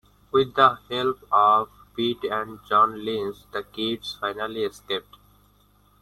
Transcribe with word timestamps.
With 0.31 0.55
the 0.55 0.79
help 0.89 1.19
of 1.31 1.69
Pitt 1.95 2.23
and 2.23 2.57
John 2.67 3.05
Lynch, 3.05 3.35
the 3.51 3.61
kids 3.61 4.17
finally 4.19 4.63
escaped. 4.63 5.17